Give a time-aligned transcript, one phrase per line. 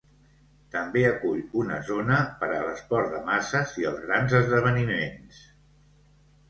[0.75, 5.49] També acull una zona per a l'esport de masses i els grans esdeveniments.